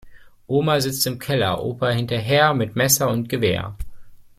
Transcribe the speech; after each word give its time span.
Oma 0.47 0.79
sitzt 0.79 1.05
im 1.05 1.19
Keller, 1.19 1.63
Opa 1.63 1.89
hinterher, 1.91 2.55
mit 2.55 2.75
Messer 2.75 3.07
und 3.11 3.29
Gewehr. 3.29 3.75